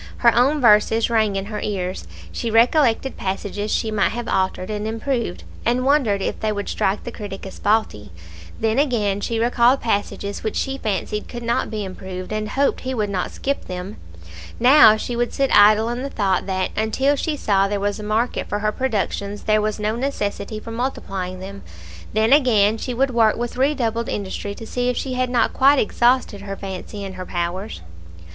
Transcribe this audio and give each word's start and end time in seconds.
Her 0.17 0.33
own 0.35 0.59
verses 0.59 1.11
rang 1.11 1.35
in 1.35 1.45
her 1.45 1.59
ears; 1.61 2.07
she 2.31 2.49
recollected 2.49 3.17
passages 3.17 3.69
she 3.71 3.91
might 3.91 4.09
have 4.13 4.27
altered 4.27 4.71
and 4.71 4.87
improved, 4.87 5.43
and 5.63 5.85
wondered 5.85 6.23
if 6.23 6.39
they 6.39 6.51
would 6.51 6.67
strike 6.67 7.03
the 7.03 7.11
critic 7.11 7.45
as 7.45 7.59
faulty; 7.59 8.09
then 8.59 8.79
again 8.79 9.21
she 9.21 9.37
recalled 9.37 9.79
passages 9.79 10.41
which 10.43 10.55
she 10.55 10.79
fancied 10.79 11.27
could 11.27 11.43
not 11.43 11.69
be 11.69 11.85
improved, 11.85 12.33
and 12.33 12.49
hoped 12.49 12.81
he 12.81 12.95
would 12.95 13.11
not 13.11 13.29
skip 13.29 13.65
them; 13.65 13.97
now 14.59 14.97
she 14.97 15.15
would 15.15 15.35
sit 15.35 15.55
idle 15.55 15.87
in 15.89 16.01
the 16.01 16.09
thought 16.09 16.47
that, 16.47 16.71
until 16.75 17.15
she 17.15 17.37
saw 17.37 17.67
there 17.67 17.79
was 17.79 17.99
a 17.99 18.03
market 18.03 18.49
for 18.49 18.57
her 18.57 18.71
productions, 18.71 19.43
there 19.43 19.61
was 19.61 19.79
no 19.79 19.95
necessity 19.95 20.59
for 20.59 20.71
multiplying 20.71 21.39
them; 21.39 21.61
then 22.13 22.33
again 22.33 22.75
she 22.75 22.91
would 22.91 23.11
work 23.11 23.37
with 23.37 23.55
redoubled 23.55 24.09
industry 24.09 24.55
to 24.55 24.65
see 24.65 24.89
if 24.89 24.97
she 24.97 25.13
had 25.13 25.29
not 25.29 25.53
quite 25.53 25.77
exhausted 25.77 26.41
her 26.41 26.55
fancy 26.55 27.03
and 27.05 27.13
her 27.13 27.25
powers. 27.27 27.81